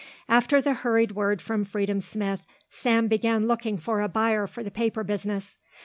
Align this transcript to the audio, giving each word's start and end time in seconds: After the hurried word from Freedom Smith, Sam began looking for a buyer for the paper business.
After 0.27 0.63
the 0.63 0.73
hurried 0.73 1.11
word 1.11 1.43
from 1.43 1.63
Freedom 1.63 1.99
Smith, 1.99 2.43
Sam 2.71 3.07
began 3.07 3.45
looking 3.47 3.77
for 3.77 4.01
a 4.01 4.09
buyer 4.09 4.47
for 4.47 4.63
the 4.63 4.71
paper 4.71 5.03
business. 5.03 5.57